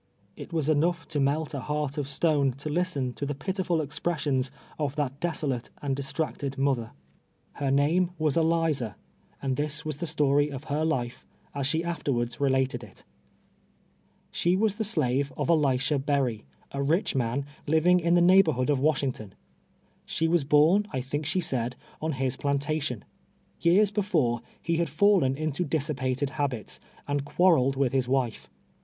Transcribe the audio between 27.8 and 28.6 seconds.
his wife.